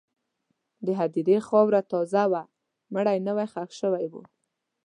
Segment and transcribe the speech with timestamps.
[0.85, 2.43] د هدیرې خاوره تازه وه،
[2.93, 4.13] مړی نوی ښخ شوی و.